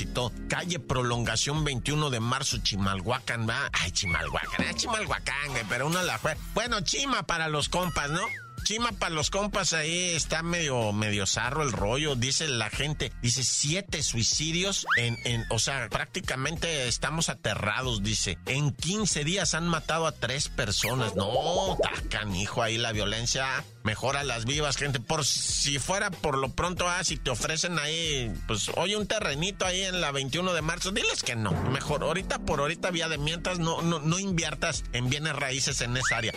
y 0.00 0.06
todo. 0.06 0.32
Calle 0.48 0.78
Prolongación 0.80 1.64
21 1.64 2.10
de 2.10 2.20
marzo, 2.20 2.58
Chimalhuacán, 2.58 3.48
¿va? 3.48 3.70
Ay, 3.72 3.92
Chimalhuacán, 3.92 4.66
ah, 4.68 4.74
Chimalhuacán, 4.74 5.52
pero 5.68 5.86
uno 5.86 6.02
la 6.02 6.18
fue. 6.18 6.36
Bueno, 6.54 6.80
Chima 6.80 7.24
para 7.24 7.48
los 7.48 7.68
compas, 7.68 8.10
¿no? 8.10 8.20
Chima 8.66 8.90
para 8.90 9.14
los 9.14 9.30
compas 9.30 9.74
ahí 9.74 10.10
está 10.16 10.42
medio, 10.42 10.92
medio 10.92 11.24
zarro 11.24 11.62
el 11.62 11.70
rollo. 11.70 12.16
Dice 12.16 12.48
la 12.48 12.68
gente, 12.68 13.12
dice 13.22 13.44
siete 13.44 14.02
suicidios 14.02 14.88
en, 14.96 15.16
en, 15.24 15.44
o 15.50 15.60
sea, 15.60 15.88
prácticamente 15.88 16.88
estamos 16.88 17.28
aterrados, 17.28 18.02
dice. 18.02 18.38
En 18.46 18.72
15 18.72 19.22
días 19.22 19.54
han 19.54 19.68
matado 19.68 20.08
a 20.08 20.10
tres 20.10 20.48
personas. 20.48 21.14
No, 21.14 21.78
tacan, 21.80 22.34
hijo, 22.34 22.60
ahí 22.60 22.76
la 22.76 22.90
violencia 22.90 23.64
mejora 23.86 24.24
las 24.24 24.46
vivas, 24.46 24.76
gente. 24.76 24.98
Por 24.98 25.24
si 25.24 25.78
fuera 25.78 26.10
por 26.10 26.36
lo 26.36 26.48
pronto, 26.48 26.88
ah, 26.88 27.04
si 27.04 27.16
te 27.16 27.30
ofrecen 27.30 27.78
ahí, 27.78 28.34
pues, 28.48 28.68
oye, 28.76 28.96
un 28.96 29.06
terrenito 29.06 29.64
ahí 29.64 29.82
en 29.82 30.00
la 30.00 30.10
21 30.10 30.52
de 30.52 30.62
marzo, 30.62 30.90
diles 30.90 31.22
que 31.22 31.36
no. 31.36 31.52
Mejor, 31.70 32.02
ahorita 32.02 32.40
por 32.40 32.58
ahorita, 32.58 32.90
vía 32.90 33.08
de 33.08 33.16
mientras, 33.16 33.60
no, 33.60 33.80
no, 33.82 34.00
no 34.00 34.18
inviertas 34.18 34.82
en 34.92 35.08
bienes 35.08 35.36
raíces 35.36 35.80
en 35.82 35.96
esa 35.96 36.16
área. 36.16 36.32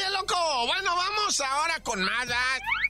Oye, 0.00 0.10
loco, 0.12 0.66
bueno, 0.66 0.96
vamos 0.96 1.40
ahora 1.42 1.78
con 1.80 2.02
más. 2.02 2.26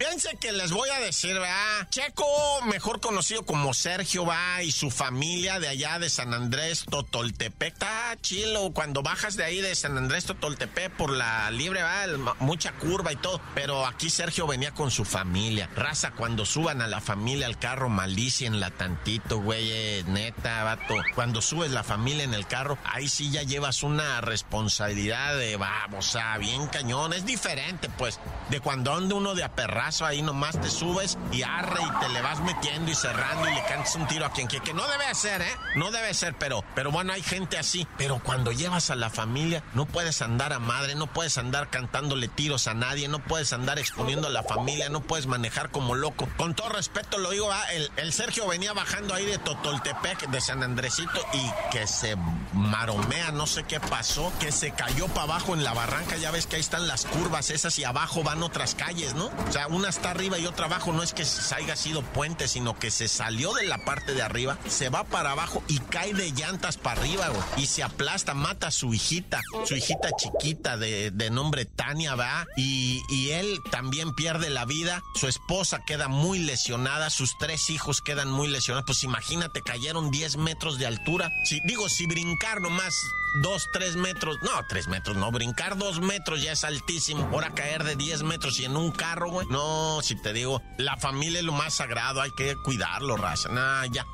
Fíjense 0.01 0.39
que 0.41 0.53
les 0.53 0.73
voy 0.73 0.89
a 0.89 0.99
decir, 0.99 1.35
¿verdad? 1.35 1.87
Checo, 1.91 2.25
mejor 2.65 3.01
conocido 3.01 3.45
como 3.45 3.75
Sergio, 3.75 4.25
va, 4.25 4.63
y 4.63 4.73
su 4.73 4.91
familia 4.91 5.61
de 5.61 5.69
allá 5.69 5.99
de 5.99 6.09
San 6.09 6.33
Andrés 6.33 6.87
Totoltepec. 6.89 7.75
Está 7.75 8.17
chilo 8.23 8.71
cuando 8.73 9.03
bajas 9.03 9.37
de 9.37 9.45
ahí 9.45 9.61
de 9.61 9.75
San 9.75 9.99
Andrés 9.99 10.25
Totoltepec 10.25 10.93
por 10.93 11.11
la 11.11 11.51
libre, 11.51 11.83
va, 11.83 12.35
mucha 12.39 12.73
curva 12.73 13.13
y 13.13 13.17
todo. 13.17 13.43
Pero 13.55 13.85
aquí 13.85 14.09
Sergio 14.09 14.47
venía 14.47 14.73
con 14.73 14.91
su 14.91 15.05
familia. 15.05 15.69
Raza, 15.77 16.13
cuando 16.13 16.47
suban 16.47 16.81
a 16.81 16.87
la 16.87 17.03
familia 17.03 17.45
al 17.45 17.59
carro, 17.59 17.91
la 17.91 18.71
tantito, 18.71 19.39
güey, 19.43 19.71
eh, 19.71 20.05
neta, 20.07 20.65
vato. 20.65 20.95
Cuando 21.15 21.43
subes 21.43 21.73
la 21.73 21.85
familia 21.85 22.25
en 22.25 22.33
el 22.33 22.47
carro, 22.47 22.79
ahí 22.85 23.07
sí 23.07 23.31
ya 23.31 23.43
llevas 23.43 23.83
una 23.83 24.23
responsabilidad 24.23 25.37
de, 25.37 25.57
vamos, 25.57 26.17
a 26.17 26.39
bien 26.39 26.69
cañón. 26.69 27.13
Es 27.13 27.27
diferente, 27.27 27.91
pues, 27.99 28.19
de 28.49 28.61
cuando 28.61 28.95
anda 28.95 29.15
uno 29.15 29.35
de 29.35 29.45
aperrar 29.45 29.90
ahí 30.01 30.23
nomás 30.23 30.61
te 30.61 30.71
subes 30.71 31.19
y 31.33 31.43
arre 31.43 31.81
y 31.83 32.01
te 32.01 32.09
le 32.11 32.23
vas 32.23 32.41
metiendo 32.41 32.91
y 32.91 32.95
cerrando 32.95 33.49
y 33.49 33.55
le 33.55 33.63
cantas 33.65 33.95
un 33.97 34.07
tiro 34.07 34.25
a 34.25 34.33
quien 34.33 34.47
quiera, 34.47 34.65
que 34.65 34.73
no 34.73 34.87
debe 34.87 35.15
ser, 35.15 35.43
¿eh? 35.43 35.57
No 35.75 35.91
debe 35.91 36.15
ser, 36.15 36.35
pero, 36.39 36.65
pero 36.75 36.91
bueno, 36.91 37.13
hay 37.13 37.23
gente 37.23 37.59
así. 37.59 37.87
Pero 37.99 38.21
cuando 38.23 38.53
llevas 38.53 38.91
a 38.91 38.95
la 38.95 39.11
familia, 39.11 39.63
no 39.75 39.87
puedes 39.87 40.23
andar 40.23 40.53
a 40.53 40.59
madre, 40.59 40.95
no 40.95 41.07
puedes 41.07 41.37
andar 41.39 41.69
cantándole 41.71 42.29
tiros 42.29 42.67
a 42.69 42.75
nadie, 42.75 43.09
no 43.09 43.19
puedes 43.19 43.53
andar 43.53 43.79
exponiendo 43.79 44.29
a 44.29 44.31
la 44.31 44.43
familia, 44.43 44.89
no 44.89 45.01
puedes 45.01 45.27
manejar 45.27 45.71
como 45.71 45.95
loco. 45.95 46.29
Con 46.37 46.55
todo 46.55 46.69
respeto 46.69 47.19
lo 47.19 47.31
digo, 47.31 47.51
el, 47.73 47.91
el 47.97 48.13
Sergio 48.13 48.47
venía 48.47 48.73
bajando 48.73 49.15
ahí 49.15 49.27
de 49.27 49.39
Totoltepec, 49.39 50.29
de 50.29 50.41
San 50.41 50.63
Andresito, 50.63 51.21
y 51.33 51.71
que 51.71 51.87
se 51.87 52.17
maromea, 52.53 53.31
no 53.33 53.47
sé 53.47 53.65
qué 53.65 53.81
pasó, 53.81 54.33
que 54.41 54.53
se 54.53 54.73
cayó 54.73 55.09
para 55.09 55.23
abajo 55.23 55.55
en 55.55 55.65
la 55.65 55.75
barranca, 55.75 56.17
ya 56.17 56.31
ves 56.31 56.47
que 56.47 56.57
ahí 56.57 56.61
están 56.61 56.87
las 56.87 57.05
curvas 57.07 57.51
esas 57.51 57.79
y 57.79 57.85
abajo 57.85 58.23
van 58.23 58.43
otras 58.43 58.75
calles, 58.75 59.15
¿no? 59.15 59.31
O 59.49 59.53
sea, 59.53 59.67
un 59.69 59.80
una 59.81 59.89
está 59.89 60.11
arriba 60.11 60.39
y 60.39 60.45
otra 60.45 60.67
abajo, 60.67 60.93
no 60.93 61.03
es 61.03 61.15
que 61.15 61.25
haya 61.57 61.75
sido 61.75 62.03
puente, 62.03 62.49
sino 62.49 62.79
que 62.79 62.91
se 62.91 63.09
salió 63.09 63.55
de 63.55 63.65
la 63.65 63.79
parte 63.79 64.13
de 64.13 64.21
arriba, 64.21 64.59
se 64.69 64.91
va 64.91 65.05
para 65.05 65.33
abajo 65.33 65.63
y 65.69 65.79
cae 65.79 66.13
de 66.13 66.33
llantas 66.33 66.77
para 66.77 67.01
arriba, 67.01 67.33
y 67.57 67.65
se 67.65 67.83
aplasta, 67.83 68.35
mata 68.35 68.67
a 68.67 68.71
su 68.71 68.93
hijita, 68.93 69.41
su 69.65 69.75
hijita 69.75 70.11
chiquita 70.19 70.77
de, 70.77 71.31
nombre 71.31 71.65
Tania, 71.65 72.15
va, 72.15 72.47
y, 72.59 73.01
y 73.09 73.31
él 73.31 73.59
también 73.71 74.15
pierde 74.15 74.51
la 74.51 74.67
vida, 74.67 75.03
su 75.15 75.29
esposa 75.29 75.83
queda 75.87 76.09
muy 76.09 76.41
lesionada, 76.41 77.09
sus 77.09 77.39
tres 77.39 77.71
hijos 77.71 78.03
quedan 78.03 78.31
muy 78.31 78.49
lesionados, 78.49 78.85
pues 78.85 79.03
imagínate, 79.03 79.63
cayeron 79.63 80.11
10 80.11 80.37
metros 80.37 80.79
de 80.79 80.87
altura, 80.87 81.31
si, 81.45 81.59
digo, 81.65 81.89
si 81.89 82.07
brincar 82.07 82.61
nomás 82.61 82.95
dos, 83.35 83.69
tres 83.73 83.97
metros, 83.97 84.39
no, 84.43 84.51
tres 84.69 84.89
metros, 84.89 85.17
no, 85.17 85.31
brincar 85.31 85.77
dos 85.79 86.01
metros 86.01 86.43
ya 86.43 86.53
es 86.53 86.65
altísimo, 86.65 87.29
ahora 87.33 87.51
caer 87.55 87.85
de 87.85 87.97
10 87.97 88.23
metros 88.25 88.59
y 88.61 88.65
en 88.65 88.77
un 88.77 88.91
carro, 88.91 89.31
güey, 89.31 89.47
no, 89.49 89.60
si 90.03 90.17
te 90.17 90.33
digo, 90.33 90.63
la 90.79 90.97
familia 90.97 91.41
es 91.41 91.45
lo 91.45 91.53
más 91.53 91.75
sagrado, 91.75 92.21
hay 92.21 92.31
que 92.37 92.57
cuidarlo, 92.57 93.17
raza. 93.17 93.49
Nah, 93.49 93.87
ya. 93.87 94.07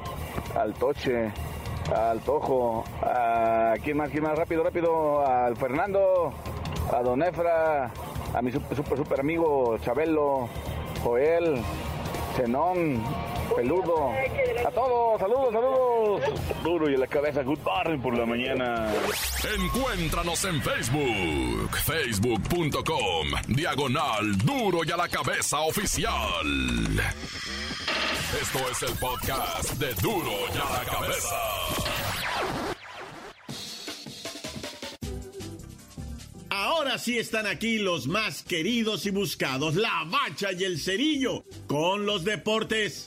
al 0.57 0.73
toche, 0.75 1.29
al 1.93 2.21
tojo. 2.21 2.85
A, 3.01 3.73
¿Quién 3.83 3.97
más? 3.97 4.09
¿Quién 4.09 4.23
más? 4.23 4.37
Rápido, 4.37 4.63
rápido. 4.63 5.27
Al 5.27 5.57
Fernando, 5.57 6.31
a 6.93 7.03
Don 7.03 7.21
Efra 7.21 7.91
a 8.33 8.41
mi 8.41 8.51
super, 8.51 8.75
super, 8.77 8.97
super 8.97 9.19
amigo 9.19 9.77
Chabelo, 9.83 10.49
Joel, 11.03 11.61
Zenón, 12.35 13.03
Peludo, 13.55 14.11
a 14.65 14.71
todos, 14.71 15.19
saludos, 15.19 15.53
saludos. 15.53 16.21
Duro 16.63 16.89
y 16.89 16.93
en 16.93 16.99
la 16.99 17.07
cabeza, 17.07 17.41
good 17.43 17.59
morning 17.65 17.99
por 17.99 18.17
la 18.17 18.25
mañana. 18.25 18.91
Encuéntranos 19.57 20.45
en 20.45 20.61
Facebook, 20.61 21.77
facebook.com, 21.77 23.27
diagonal 23.47 24.37
Duro 24.37 24.81
y 24.85 24.91
a 24.91 24.97
la 24.97 25.09
cabeza 25.09 25.59
oficial. 25.61 26.45
Esto 28.39 28.59
es 28.71 28.83
el 28.83 28.97
podcast 28.99 29.73
de 29.73 29.93
Duro 29.95 30.31
y 30.53 30.57
a 30.57 30.79
la 30.79 30.85
cabeza. 30.85 32.78
Ahora 36.89 37.03
sí 37.03 37.19
están 37.19 37.45
aquí 37.45 37.77
los 37.77 38.07
más 38.07 38.41
queridos 38.41 39.05
y 39.05 39.11
buscados, 39.11 39.75
la 39.75 40.05
bacha 40.07 40.51
y 40.53 40.63
el 40.63 40.79
cerillo, 40.79 41.43
con 41.67 42.07
los 42.07 42.23
deportes. 42.23 43.05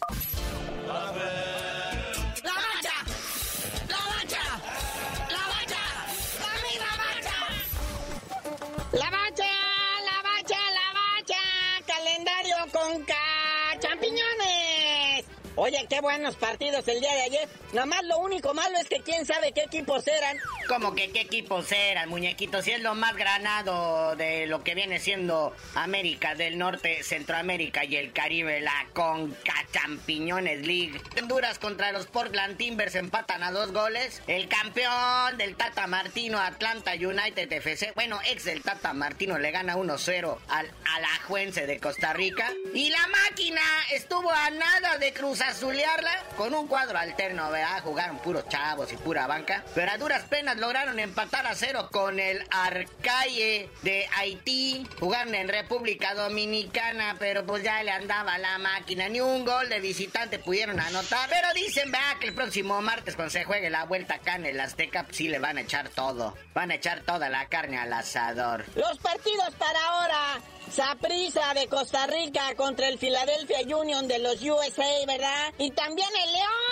Oye, 15.65 15.87
qué 15.89 16.01
buenos 16.01 16.35
partidos 16.35 16.89
el 16.89 16.99
día 16.99 17.15
de 17.15 17.23
ayer. 17.23 17.49
Nada 17.73 17.87
más 17.87 18.03
lo 18.03 18.19
único 18.19 18.53
malo 18.53 18.77
es 18.79 18.89
que 18.89 19.01
quién 19.01 19.25
sabe 19.25 19.53
qué 19.53 19.63
equipos 19.63 20.05
eran. 20.09 20.37
Como 20.67 20.93
que 20.93 21.13
qué 21.13 21.21
equipos 21.21 21.71
eran, 21.71 22.09
muñequitos. 22.09 22.65
Si 22.65 22.73
es 22.73 22.81
lo 22.81 22.97
más 22.97 23.15
granado 23.15 24.17
de 24.17 24.49
lo 24.49 24.65
que 24.65 24.75
viene 24.75 24.99
siendo 24.99 25.55
América 25.77 26.35
del 26.35 26.59
Norte, 26.59 27.05
Centroamérica 27.05 27.85
y 27.85 27.95
el 27.95 28.13
Caribe, 28.13 28.61
la 28.61 28.89
Conca 28.93 29.55
Champiñones 29.73 30.67
League. 30.67 31.01
Honduras 31.17 31.61
contra 31.61 31.93
los 31.93 32.07
Portland 32.07 32.57
Timbers 32.57 32.97
empatan 32.97 33.45
a 33.45 33.53
dos 33.53 33.71
goles. 33.71 34.21
El 34.27 34.49
campeón 34.49 35.39
del 35.39 35.55
Tata 35.55 35.87
Martino, 35.87 36.41
Atlanta 36.41 36.95
United 36.95 37.53
FC, 37.53 37.93
bueno, 37.95 38.19
ex 38.29 38.47
del 38.47 38.63
Tata 38.63 38.95
Martino, 38.95 39.39
le 39.39 39.53
gana 39.53 39.77
1-0 39.77 40.39
al 40.49 40.73
Alajuense 40.97 41.69
de 41.69 41.79
Costa 41.79 42.13
Rica. 42.13 42.51
Y 42.75 42.91
la 42.91 43.07
máquina 43.07 43.63
estuvo 43.93 44.29
a 44.29 44.51
nada 44.51 44.99
de 44.99 45.13
cruzar 45.13 45.52
cruzazulearla 45.53 46.11
con 46.37 46.55
un 46.55 46.67
cuadro 46.67 46.99
alterno, 46.99 47.51
¿verdad? 47.51 47.83
Jugaron 47.83 48.19
puros 48.19 48.49
chavos 48.49 48.91
y 48.93 48.97
pura 48.97 49.27
banca. 49.27 49.63
Pero 49.75 49.93
a 49.93 49.99
duras 49.99 50.25
penas 50.25 50.57
lograron 50.57 50.99
empatar 50.99 51.47
a 51.47 51.55
cero 51.55 51.89
con 51.93 52.19
el 52.19 52.43
Arcaye 52.51 53.69
de 53.83 54.09
Haití. 54.17 54.87
Jugaron 54.99 55.35
en 55.35 55.49
República 55.49 56.15
Dominicana, 56.15 57.17
pero 57.19 57.45
pues 57.45 57.63
ya 57.63 57.83
le 57.83 57.91
andaba 57.91 58.39
la 58.39 58.59
máquina. 58.59 59.09
Ni 59.09 59.21
un 59.21 59.45
gol 59.45 59.69
de 59.69 59.81
visitante 59.81 60.39
pudieron 60.39 60.81
anotar. 60.81 61.29
Pero 61.29 61.53
dicen, 61.55 61.93
vea, 61.93 62.17
que 62.19 62.29
el 62.29 62.35
próximo 62.35 62.81
martes 62.81 63.15
cuando 63.15 63.31
se 63.31 63.45
juegue 63.45 63.69
la 63.69 63.85
vuelta 63.85 64.15
acá 64.15 64.37
en 64.37 64.47
el 64.47 64.61
Azteca, 64.61 65.05
pues 65.05 65.17
sí 65.17 65.29
le 65.29 65.39
van 65.39 65.59
a 65.59 65.63
echar 65.63 65.91
todo. 65.91 66.35
Van 66.55 66.71
a 66.71 66.77
echar 66.77 67.01
toda 67.01 67.29
la 67.29 67.47
carne 67.49 67.79
al 67.79 67.93
asador. 67.93 68.65
Los 68.75 68.99
partidos 68.99 69.55
para 69.59 69.79
ahora. 69.85 70.41
Saprisa 70.75 71.53
de 71.53 71.67
Costa 71.69 72.07
Rica 72.07 72.55
contra 72.57 72.89
el 72.89 72.97
Philadelphia 72.97 73.59
Union 73.77 74.09
de 74.09 74.19
los 74.21 74.41
USA, 74.41 75.07
¿verdad? 75.07 75.53
Y 75.59 75.71
también 75.73 76.09
el 76.25 76.33
León. 76.33 76.72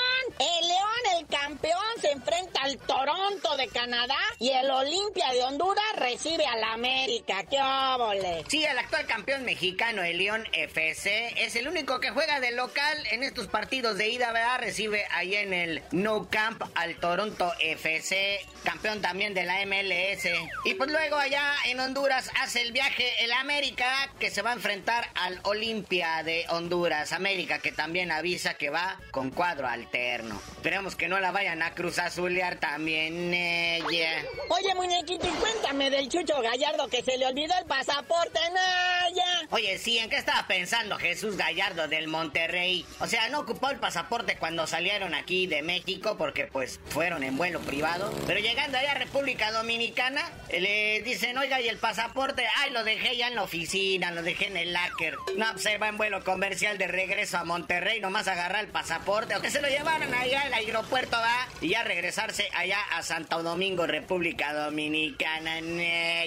Campeón, 1.31 1.81
se 2.01 2.11
enfrenta 2.11 2.63
al 2.63 2.77
Toronto 2.79 3.57
de 3.57 3.69
Canadá 3.69 4.19
y 4.39 4.51
el 4.51 4.69
Olimpia 4.71 5.33
de 5.33 5.45
Honduras 5.45 5.85
recibe 5.97 6.45
al 6.45 6.65
América. 6.65 7.45
¡Qué 7.49 7.59
óvole! 7.61 8.45
Sí, 8.49 8.65
el 8.65 8.77
actual 8.77 9.07
campeón 9.07 9.45
mexicano, 9.45 10.03
el 10.03 10.19
León 10.19 10.45
FC, 10.53 11.33
es 11.37 11.55
el 11.55 11.69
único 11.69 12.01
que 12.01 12.11
juega 12.11 12.41
de 12.41 12.51
local 12.51 12.99
en 13.13 13.23
estos 13.23 13.47
partidos 13.47 13.97
de 13.97 14.09
ida, 14.09 14.33
¿verdad? 14.33 14.59
Recibe 14.59 15.05
ahí 15.13 15.37
en 15.37 15.53
el 15.53 15.83
No 15.93 16.29
Camp 16.29 16.63
al 16.75 16.97
Toronto 16.97 17.53
FC, 17.61 18.45
campeón 18.65 19.01
también 19.01 19.33
de 19.33 19.45
la 19.45 19.65
MLS. 19.67 20.27
Y 20.65 20.75
pues 20.75 20.91
luego 20.91 21.17
allá 21.17 21.55
en 21.67 21.79
Honduras 21.79 22.31
hace 22.41 22.63
el 22.63 22.73
viaje 22.73 23.25
el 23.25 23.33
América, 23.33 24.11
que 24.19 24.31
se 24.31 24.43
va 24.43 24.51
a 24.51 24.55
enfrentar 24.55 25.09
al 25.15 25.39
Olimpia 25.45 26.23
de 26.25 26.45
Honduras. 26.49 27.13
América 27.13 27.61
que 27.61 27.71
también 27.71 28.11
avisa 28.11 28.55
que 28.55 28.71
va 28.71 28.99
con 29.13 29.31
cuadro 29.31 29.69
alterno. 29.69 30.41
Esperemos 30.57 30.97
que 30.97 31.09
no 31.09 31.20
la 31.21 31.31
vayan 31.31 31.63
a 31.63 31.75
cruz 31.75 31.99
azulear 31.99 32.57
también 32.57 33.33
ella. 33.33 34.25
Oye, 34.49 34.75
muñequito, 34.75 35.27
y 35.27 35.31
cuéntame 35.31 35.91
del 35.91 36.09
Chucho 36.09 36.41
Gallardo 36.41 36.89
que 36.89 37.03
se 37.03 37.19
le 37.19 37.27
olvidó 37.27 37.55
el 37.59 37.67
pasaporte, 37.67 38.39
Naya. 38.53 39.49
Oye, 39.51 39.79
sí, 39.79 39.99
¿en 39.99 40.11
qué 40.11 40.17
estaba 40.17 40.47
pensando 40.47 40.97
Jesús 40.97 41.37
Gallardo 41.37 41.89
del 41.89 42.09
Monterrey? 42.09 42.85
O 43.01 43.07
sea, 43.07 43.29
no 43.29 43.41
ocupó 43.41 43.71
el 43.71 43.79
pasaporte 43.79 44.37
cuando 44.37 44.67
salieron 44.67 45.15
aquí 45.15 45.47
de 45.47 45.63
México 45.63 46.17
porque 46.17 46.47
pues 46.47 46.81
fueron 46.89 47.23
en 47.23 47.37
vuelo 47.37 47.61
privado. 47.61 48.13
Pero 48.27 48.41
llegando 48.41 48.79
allá 48.79 48.93
a 48.93 48.95
República 48.95 49.53
Dominicana, 49.53 50.23
le 50.51 51.03
dicen, 51.03 51.37
oiga, 51.39 51.61
¿y 51.61 51.69
el 51.69 51.79
pasaporte? 51.79 52.47
Ay, 52.59 52.71
lo 52.71 52.85
dejé 52.85 53.17
ya 53.17 53.29
en 53.29 53.35
la 53.35 53.43
oficina, 53.43 54.11
lo 54.11 54.23
dejé 54.23 54.47
en 54.47 54.57
el 54.57 54.73
locker. 54.73 55.17
No, 55.37 55.51
pues 55.53 55.63
se 55.63 55.79
va 55.79 55.89
en 55.89 55.97
vuelo 55.97 56.25
comercial 56.25 56.79
de 56.79 56.87
regreso 56.87 57.39
a 57.39 57.45
Monterrey, 57.45 58.01
nomás 58.01 58.29
agarrar 58.29 58.65
el 58.65 58.71
pasaporte. 58.71 59.37
O 59.37 59.43
que 59.43 59.51
se 59.51 59.61
lo 59.61 59.69
llevaron 59.69 60.13
allá 60.15 60.43
al 60.43 60.55
aeropuerto, 60.55 61.10
va. 61.19 61.49
Y 61.61 61.71
ya 61.71 61.83
regresarse 61.83 62.49
allá 62.55 62.79
a 62.93 63.03
Santo 63.03 63.43
Domingo, 63.43 63.87
República 63.87 64.53
Dominicana. 64.53 65.61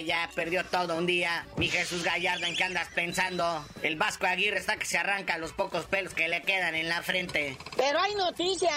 Ya 0.05 0.29
perdió 0.35 0.63
todo 0.65 0.97
un 0.97 1.05
día. 1.05 1.45
Mi 1.57 1.69
Jesús 1.69 2.03
Gallardo, 2.03 2.45
¿en 2.45 2.55
qué 2.55 2.63
andas 2.63 2.89
pensando? 2.93 3.65
El 3.81 3.95
Vasco 3.95 4.25
Aguirre 4.25 4.59
está 4.59 4.77
que 4.77 4.85
se 4.85 4.97
arranca 4.97 5.37
los 5.37 5.53
pocos 5.53 5.85
pelos 5.85 6.13
que 6.13 6.27
le 6.27 6.41
quedan 6.41 6.75
en 6.75 6.89
la 6.89 7.01
frente. 7.01 7.57
Pero 7.75 7.99
hay 7.99 8.15
noticias 8.15 8.73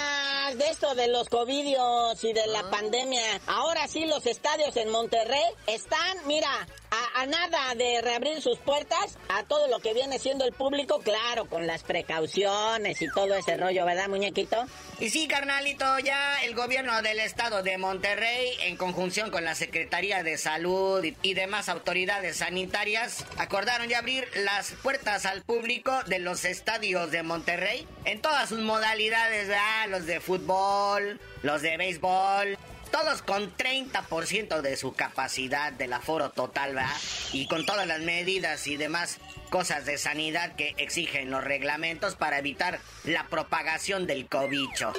de 0.57 0.69
esto 0.71 0.95
de 0.95 1.09
los 1.09 1.29
covidios 1.29 2.23
y 2.25 2.33
de 2.33 2.47
la 2.47 2.71
pandemia. 2.71 3.41
Ahora 3.47 3.87
sí, 3.89 4.07
los 4.07 4.27
estadios 4.27 4.77
en 4.77 4.91
Monterrey 4.91 5.45
están, 5.67 6.19
mira, 6.27 6.67
a, 7.15 7.27
nada 7.27 7.75
de 7.75 8.01
reabrir 8.03 8.41
sus 8.41 8.59
puertas 8.59 9.19
a 9.29 9.43
todo 9.45 9.69
lo 9.69 9.81
que 9.81 9.95
viene 9.95 10.19
siendo 10.19 10.45
el 10.45 10.53
público, 10.53 11.01
claro, 11.01 11.47
con 11.47 11.67
las 11.67 11.83
precauciones 11.83 13.01
y 13.03 13.09
todo 13.09 13.35
ese 13.35 13.57
rollo, 13.57 13.85
¿verdad, 13.85 14.09
muñequito? 14.09 14.67
Y 14.99 15.11
sí, 15.11 15.29
carnalito, 15.29 15.99
ya 15.99 16.43
el 16.45 16.55
gobierno 16.55 17.03
del 17.03 17.21
estado 17.21 17.63
de 17.63 17.79
Monterrey, 17.79 18.51
en 18.63 18.77
conjunción 18.77 19.31
con 19.31 19.45
la 19.45 19.55
Secretaría 19.55 20.23
de 20.23 20.39
Salud 20.39 21.05
y, 21.05 21.17
y 21.23 21.35
demás 21.35 21.69
autoridades 21.69 22.39
sanitarias, 22.39 23.25
acordaron 23.39 23.89
ya 23.89 23.99
abrir 23.99 24.29
las 24.37 24.73
puertas 24.83 25.27
al 25.27 25.43
público 25.43 25.93
de 26.07 26.19
los 26.19 26.45
estadios 26.45 27.11
de 27.11 27.23
Monterrey 27.23 27.87
en 28.05 28.21
todas 28.21 28.49
sus 28.49 28.61
modalidades, 28.61 29.49
¿verdad? 29.49 29.89
Los 29.89 30.07
de 30.07 30.21
fútbol, 30.21 31.21
los 31.43 31.63
de 31.63 31.77
béisbol, 31.77 32.59
todos 32.91 33.23
con 33.23 33.55
30% 33.57 34.61
de 34.61 34.77
su 34.77 34.93
capacidad 34.93 35.73
del 35.73 35.93
aforo 35.93 36.31
total, 36.31 36.75
¿verdad? 36.75 36.97
Y 37.33 37.47
con 37.47 37.67
todas 37.67 37.87
las 37.87 38.01
medidas 38.01 38.67
y 38.67 38.77
demás 38.77 39.19
cosas 39.51 39.87
de 39.87 39.99
sanidad 39.99 40.57
que 40.57 40.75
exigen 40.77 41.31
los 41.31 41.45
reglamentos 41.45 42.17
para 42.17 42.39
evitar 42.39 42.81
la 43.05 43.25
propagación 43.29 44.07
del 44.07 44.27
cobicho. 44.27 44.93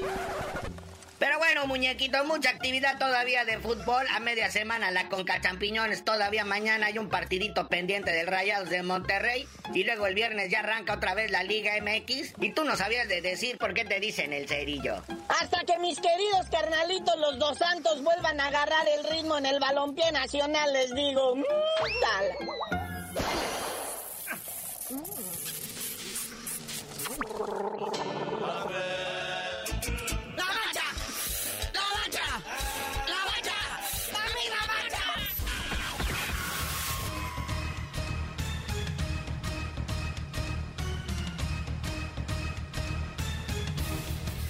Pero 1.20 1.40
bueno, 1.40 1.66
muñequito, 1.66 2.24
mucha 2.26 2.52
actividad 2.52 3.00
todavía 3.00 3.44
de 3.44 3.58
fútbol. 3.58 4.06
A 4.14 4.20
media 4.20 4.52
semana 4.52 4.92
la 4.92 5.10
Conca 5.10 5.42
Champiñones. 5.42 6.06
Todavía 6.06 6.46
mañana 6.46 6.88
hay 6.88 7.00
un 7.00 7.10
partidito 7.10 7.68
pendiente 7.68 8.12
del 8.12 8.28
Rayados 8.28 8.70
de 8.70 8.84
Monterrey. 8.84 9.48
Y 9.74 9.84
luego 9.84 10.06
el 10.06 10.14
viernes 10.14 10.52
ya 10.52 10.60
arranca 10.60 10.94
otra 10.94 11.16
vez 11.16 11.32
la 11.32 11.44
Liga 11.44 11.72
MX. 11.82 12.36
Y 12.40 12.52
tú 12.52 12.64
no 12.64 12.76
sabías 12.76 13.08
de 13.08 13.22
decir 13.22 13.58
por 13.58 13.74
qué 13.74 13.84
te 13.84 14.00
dicen 14.00 14.32
el 14.32 14.48
cerillo. 14.48 15.02
Hasta 15.42 15.64
que 15.66 15.80
mis 15.80 16.00
queridos 16.00 16.48
carnalitos, 16.52 17.18
los 17.18 17.40
dos 17.40 17.58
santos, 17.58 18.04
vuelvan 18.04 18.40
a 18.40 18.48
agarrar 18.48 18.88
el 18.88 19.04
ritmo 19.10 19.38
en 19.38 19.48
el 19.48 19.60
balompié 19.60 20.12
nacional, 20.12 20.72
les 20.72 20.94
digo. 20.94 21.36
Mmm, 21.36 21.44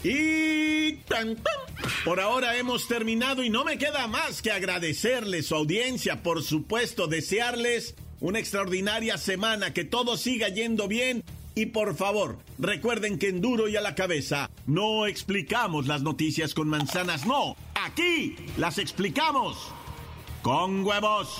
Y. 0.08 1.00
Por 2.06 2.20
ahora 2.20 2.58
hemos 2.58 2.88
terminado 2.88 3.44
y 3.44 3.50
no 3.50 3.64
me 3.64 3.78
queda 3.78 4.08
más 4.08 4.42
que 4.42 4.52
agradecerles 4.52 5.48
su 5.48 5.56
audiencia, 5.56 6.24
por 6.24 6.44
supuesto, 6.44 7.08
desearles 7.08 7.96
una 8.20 8.40
extraordinaria 8.40 9.18
semana, 9.18 9.74
que 9.74 9.84
todo 9.84 10.18
siga 10.18 10.50
yendo 10.50 10.88
bien 10.88 11.24
y 11.56 11.68
por 11.68 11.96
favor, 11.96 12.38
recuerden 12.60 13.18
que 13.20 13.30
en 13.30 13.42
duro 13.42 13.68
y 13.68 13.76
a 13.76 13.82
la 13.82 13.96
cabeza 13.96 14.50
no 14.66 15.08
explicamos 15.08 15.88
las 15.88 16.04
noticias 16.04 16.54
con 16.54 16.68
manzanas, 16.68 17.26
no, 17.26 17.56
aquí 17.76 18.36
las 18.58 18.78
explicamos 18.78 19.72
con 20.42 20.86
huevos. 20.86 21.40